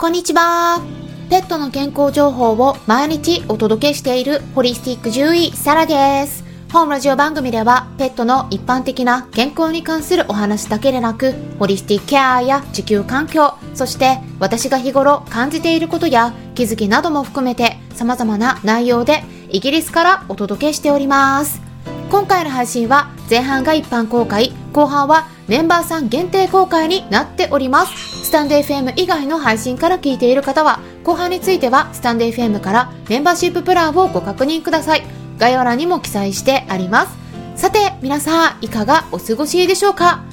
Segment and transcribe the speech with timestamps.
[0.00, 0.80] こんにちは。
[1.28, 6.44] ペットの健康情報を毎日お届けしているホリスティック獣医サラです。
[6.72, 21.60] 本ラジオ番組ではペットの一般的な健康に関するお話だけでなく、ホリスティックケアや地球環境、そして私が日頃感じていることや気づきなども含めて様々な内容でイギリスからお届けしております。
[22.08, 28.07] 今回の配信は前半が一般公開、後半はメンバーさん限定公開になっております。
[28.28, 35.02] スタンド FM 以外の配信から聞いている方は、後半についてはスタンド FM からメンバーシッププランをご確認ください。
[35.38, 37.16] 概要欄にも記載してあります。
[37.56, 40.24] さて、皆さん、いかがお過ごしでしょうか？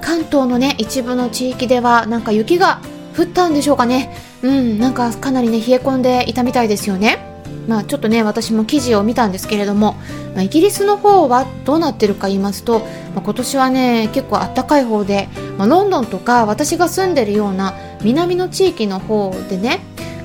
[0.00, 2.80] 関東のね、一部の地域ではなんか雪が
[3.18, 4.14] 降ったんでしょうかね。
[4.44, 7.29] うん、なんかかなりね、冷え込んでいたみたいですよね。
[7.68, 9.92] まあ、ちょっとね私も記事を見たんですけれども、
[10.34, 12.80] まあ、イギリスの方はどうなってるか言いますと、
[13.14, 19.80] まあ、今年はね結構あったかい方で、まあ、ロンドンとか私が住んでるような南の地域の方でね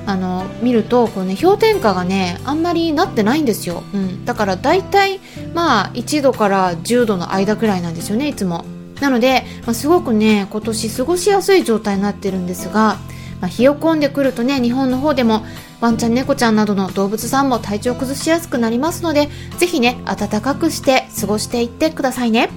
[0.06, 5.20] あの見るとこう、ね、氷点下がねあんまりなってないんですよ、うん、だから大体
[5.52, 8.64] まあ1度から10度の間くらいなんですよねいつも。
[9.00, 12.96] なので、まあ、すごくね今年過ごしやすい状態になってるんですが、
[13.40, 15.44] まあ、冷え込んでくるとね日本の方でも
[15.80, 22.50] ワンちゃん猫ちゃんなどの動物さんも体調崩しやすくなりますのでぜひね暖かくして過ごしていってくださいね。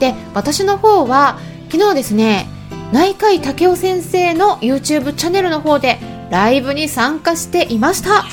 [0.00, 1.38] で私の方は
[1.70, 2.46] 昨日ですね
[2.92, 5.98] 内科医武雄先生の YouTube チャンネルの方で
[6.30, 8.24] ライブに参加していました。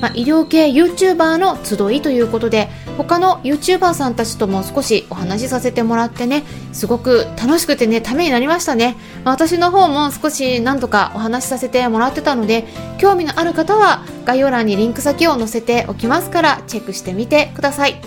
[0.00, 12.64] まあ、医療系 YouTuber の集いということで他の YouTuber さんたちとも少しお話しさせてもらってねすごく楽しくてねためになりましたね、私の方も少し何とかお話しさせてもらってたので
[12.98, 18.00] 興味のある方は概要欄にリンク先を載せておきますからチェックしてみてください。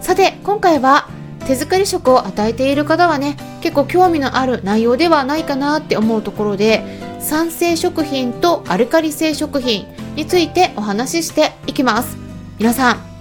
[0.00, 1.08] さて今回は
[1.46, 6.82] 手作り食を与えている方はね結構興味のある内容ではないかなって思うところで
[7.20, 12.16] 酸性食品とアルカリ性食品についてお話ししていきます。
[12.58, 13.13] 皆さん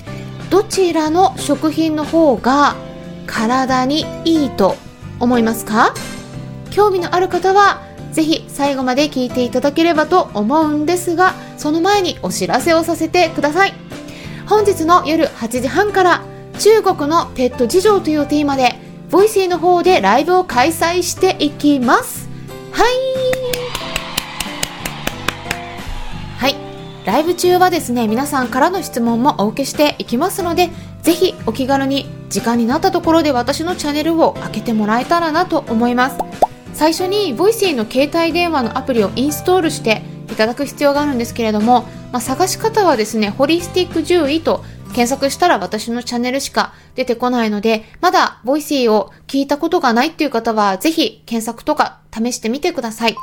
[0.54, 2.76] どちらの食品の方が
[3.26, 4.76] 体にいいと
[5.20, 5.96] 思いますか？
[6.70, 13.74] 興味のある方はぜひ最後まで聞いていただければと思うんですがその前にお知らせをさせてください。
[14.46, 16.24] 本日の夜8時半から
[16.60, 18.76] 中国のペット事情というテーマで
[19.10, 22.30] Voicy の方でライブを開催していきます。
[22.72, 23.13] はい。
[27.06, 30.70] ライブ中はですね、皆さんからの質問もお受けしていきますので、
[31.02, 36.18] ぜひお気軽に時間になったところで私のチャンネルを開けてもらえたらなと思います。
[36.74, 41.82] 最初に voicy の携帯電話のアプリをインストールしていただく必要があるんですけれども、
[42.14, 53.18] まあ、探し方はですね、ホリスティック獣医と検索したら私のチャンネルしか出てこないので、まだ voicy を聞いたことがないっていう方は、ぜひ検索とか試してみてください。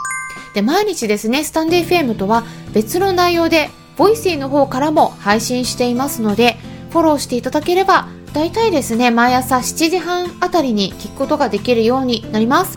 [0.55, 6.57] で、毎日ですね、 stand.fm とは別の内容で、 Voicy の方からも配信していますので、
[6.91, 12.77] フォローしていただければ、大体ですね、毎朝7時半あたりに聞くことができるようになります。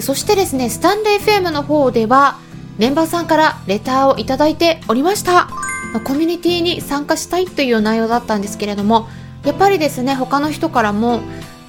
[0.00, 2.38] そしてですね、スタンレー FM の方では、
[2.78, 5.48] メンバーさんからレターをいただいておりました。
[6.04, 9.08] コミュニティに参加したいという内容だったんですけれども、
[9.44, 11.20] やっぱりですね、他の人からも、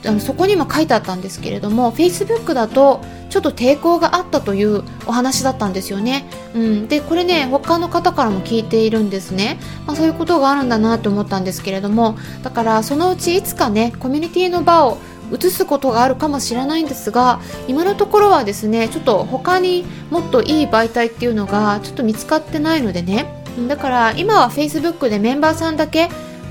[0.05, 3.01] あのそこにも書いてあったんですけれども Facebook だと
[3.37, 12.17] ちょっと抵抗があったというお話だったんですよね、うん、でこれね他の方からも聞いているんですね、まあ、そういうことがあるんだなと思ったんですけれども。
[12.41, 14.97] だからそのうちいつかねコミュニティの場を
[15.31, 23.43] 移すことがあるかもしれないんですが今のところはですねちょっと他にもっといい媒体っていうのがちょっと見つかってないのでね。
[23.67, 26.09] だから今は Facebook でメンバーさんだけ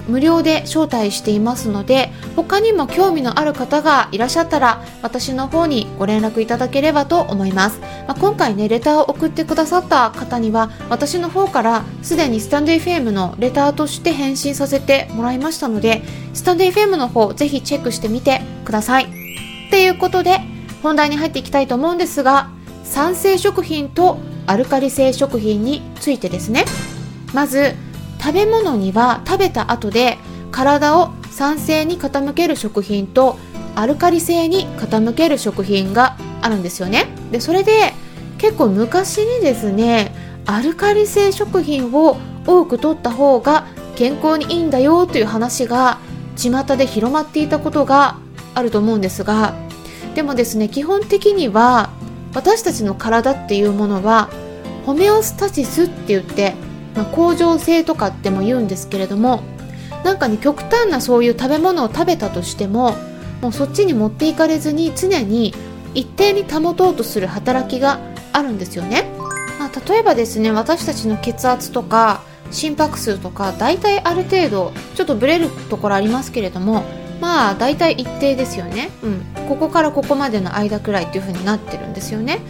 [0.08, 16.02] 無料で招待していますので他にも興味のある方がいらっしゃったら私の方にご連絡いただければと思います、まあ、今回ねレターを送ってくださった方には私の方からすでにスタンド FM のレターとして返信させてもらいましたので
[16.34, 19.04] スタンド FM の方ぜひチェックしてみてください。
[19.04, 19.08] っ
[19.70, 20.40] ていうことで
[20.82, 22.50] 本題に入っていきたいと思うんですが
[22.84, 26.64] 酸性食品とアルカリ性食品についてですね。
[27.34, 27.74] まず
[28.26, 30.18] 食べ物には食べた後で
[30.50, 33.38] 体を酸性に傾ける食品と
[33.76, 37.06] アルカリ性に傾ける食品があるんですよね。
[37.30, 37.92] でそれで
[38.38, 40.12] 結構昔にですね
[40.44, 45.98] アルカリ性食品を多く取った方が健康にいいんだよという話が
[46.36, 48.16] 巷で広まっていたことが
[48.56, 49.54] あると思うんですが
[50.16, 51.90] でもですね基本的には
[52.34, 54.30] 私たちの体っていうものは
[54.84, 56.65] ホメオスタシスって言って
[56.96, 59.42] まあ、恒常性とかっても言うんですけれども
[60.04, 62.94] なんかね極端なそういう食べ物を食べたとしても
[63.42, 65.54] もうそっちに持っていかれずに常に
[65.94, 68.00] 一定に保とうとする働きが
[68.32, 69.10] あるんですよね。
[69.58, 76.84] まあ、例えばですね私たちの血圧とか心拍数とか大体ある程度ちょっとブレるところありますけれども
[77.20, 82.40] まあ大体一定ですよね、うん、ここからここまでの間くらいっていう風になってるんですよね。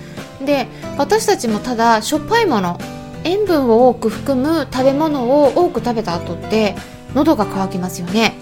[0.45, 2.79] で私たちもただしょっぱいもの
[3.27, 6.77] 塩分を多く含む食べ物を多く食べた後って
[7.15, 8.35] 喉が渇きますよね。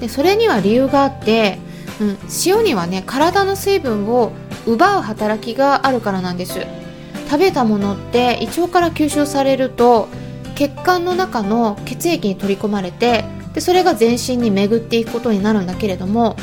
[0.00, 1.58] でそれには理由があって、
[2.00, 4.32] うん、塩にはね体の水分を
[4.66, 6.66] 奪う働きがあるからなんです。
[7.30, 10.08] 食べたものって胃腸から吸収されると
[10.54, 13.24] 血管の中の血液に取り込まれて
[13.54, 16.36] でそれが全身に巡っていくことになるんだけれども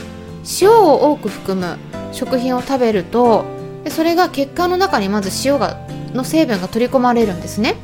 [0.62, 1.78] 塩を多く含む
[2.12, 3.45] 食品を食べると
[3.84, 5.78] でそれが血管の中にまず塩が
[6.14, 7.76] の成分が取り込まれるんですね、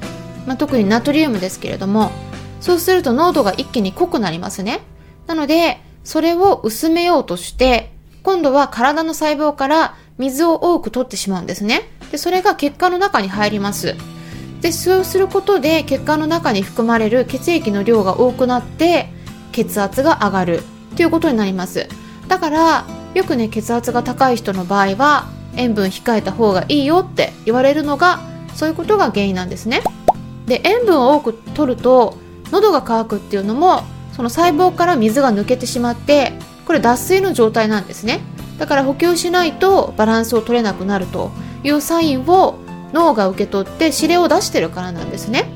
[0.45, 2.11] まあ、特にナトリウムですけれども
[2.61, 4.79] そうすると濃度が一気に濃くなりますね。
[5.27, 7.91] なのでそれを薄めようとして
[8.23, 11.81] 今度は体の細胞から水を多く取ってしまうんですね。
[12.11, 13.95] でそれが血管の中に入ります。
[14.61, 19.09] でそうすることで血管の中に含まれる血液の量が多くなって
[19.51, 20.63] 血圧が上がる
[20.95, 21.87] ということになります。
[22.27, 28.19] だからよくね血圧が高い人の場合は塩分控えた方がいいよって言われるのが
[28.55, 29.81] そういうことが原因なんですね。
[30.45, 32.17] で塩分を多く取ると
[32.51, 36.33] 喉が渇くっていうのもその細胞から水が抜けてしまって
[36.65, 38.21] これ脱水の状態なんですね。
[38.57, 41.31] だから補給しないとバランスを取れなくなると
[41.63, 42.55] いうサインを
[42.93, 45.49] 脳が受け取って指令を出してるからなんですね。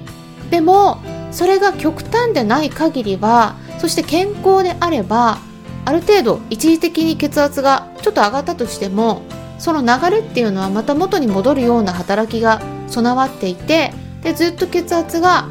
[0.50, 0.98] でも
[1.32, 5.38] それが極端でない限りはそして健康であれば
[5.86, 9.22] ある程度一時的に血圧がちょっと上がったとしても
[9.60, 15.48] その流れっていうのはまた元に戻るような働きが備わっていてでずっと血圧が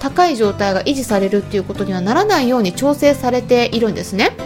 [0.00, 4.36] 高い状態が維持されるっていうことにはならないように調整されているんですね。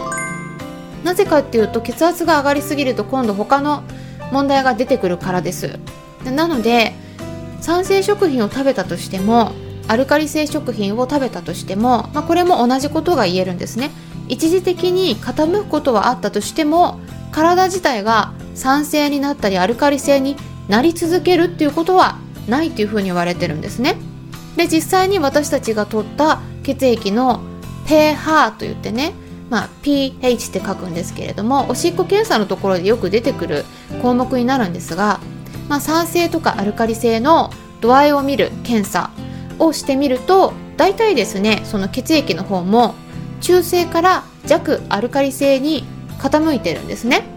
[1.03, 3.83] なぜかっていうと血圧が上がりすぎると今度他の
[4.31, 5.79] 問題が出てくるからです。
[6.23, 6.93] なので
[7.59, 9.51] 酸性食品を食べたとしても
[9.87, 13.91] アルカリ性食品を食べたとしても、まあ、これも同じことが言えるんですね。
[14.29, 16.99] 一時的に傾くことはあったとしても
[17.31, 20.35] 体自体が酸性になったりアルカリ性に
[20.67, 22.17] なり続けるっていうことは
[22.47, 23.97] ないというふうに言われてるんですね。
[24.55, 27.41] で実際に私たちが取った血液の
[27.87, 29.13] pH といってね
[29.51, 33.65] まあ、pH って書くんですけれどもおしっこ検査のところでよく出てくる
[34.01, 35.19] 項目になるんですが、
[35.67, 37.51] まあ、酸性とかアルカリ性の
[37.81, 39.11] 度合いを見る検査
[39.59, 42.95] をしてみると大体ですねその血液の方も
[43.41, 45.83] 中性から弱アルカリ性に
[46.17, 47.30] 傾いてるんですね。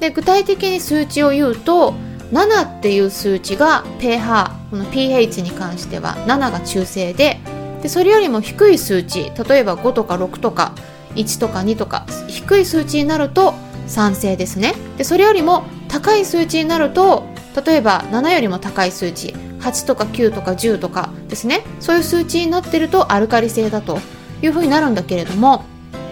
[0.00, 1.94] で具体的に数値を言うと
[2.32, 7.38] 7っていう数値が pH この pH に関しては7が中性で
[7.82, 10.72] でそれよりも低い数値例えば5とか6とか
[11.14, 13.54] 1とか2とか低い数値になると
[13.86, 14.74] 酸性ですね。
[14.98, 17.24] でそれよりも高い数値になると
[17.64, 19.28] 例えば7よりも高い数値
[19.60, 21.62] 8とか9とか10とかですね。
[21.80, 24.00] そういう数値になってるとアルカリ性だと
[24.42, 25.64] いうふうになるんだけれども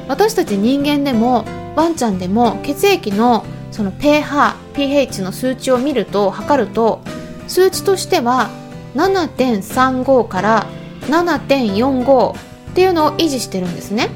[0.08, 1.44] 私たち人間でも
[1.76, 7.00] ワンちゃんでも血液のその pH、pH の数値を見ると測ると
[7.48, 8.48] 数値としては
[8.94, 10.66] 7.35から
[11.08, 12.36] 7.45っ
[12.76, 14.10] ていうのを維持してるんですね。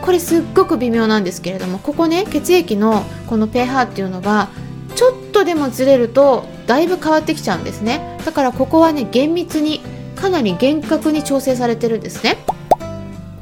[0.00, 4.48] これすっごく微妙なんですけれどもここね血液のこの pH っていうのが
[4.94, 8.18] ちょっとでもずれるとだいぶ変わってきちゃうんですね。
[8.24, 9.82] だからここはね厳密に
[10.16, 12.38] かなり厳格に調整されてるんですね。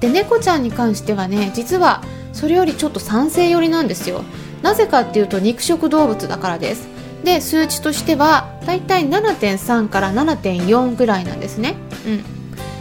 [0.01, 2.03] で猫ちゃんに関してはね実は
[2.33, 4.25] それよりちょっと酸性寄りなんですよ。
[4.63, 6.89] なぜかっていうと肉食動物だからです。
[7.25, 11.77] で数値としてはだいたい7.3から7.4ぐらいなんですね。
[12.07, 12.11] う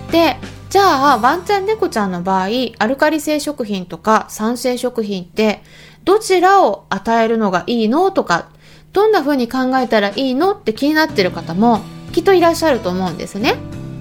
[0.08, 0.12] ん。
[0.12, 0.38] で
[0.70, 2.48] じゃあワンちゃん猫ちゃんの場合
[2.80, 5.62] アルカリ性食品とか酸性食品って
[6.06, 8.50] どちらを与えるのがいいのとか
[8.94, 13.56] どんな風に考えたらいいのって気になってる方もきっといらっしゃると思うんですね。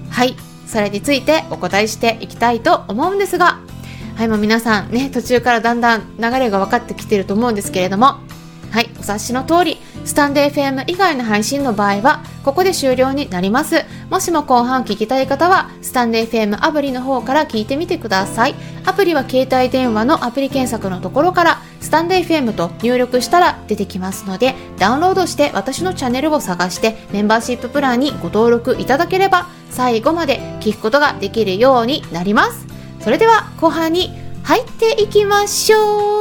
[0.09, 0.35] はい。
[0.65, 3.59] それについてお答えしていきたいと思うんですが
[4.15, 8.19] はいもう皆さんね途中からだんだん流れが分かってきてると思うんですけれども。
[8.71, 13.83] はいお察しの通りスタンド FM 以外の配信の場合はここで終了になります。
[14.09, 18.55] もしも後半聞きたい方はスタンド FM アプリの方から聞いてみてください。
[18.85, 32.70] アプリは携帯電話のアプリ検索のところからスタンド FM と入力したら出てきますのでダウンロードして私のチャンネルを探してメンバーシッププランにご登録いただければ最後まで聞くことができるようになります。
[33.03, 34.11] それでは後半に
[34.43, 36.20] 入っていきましょう。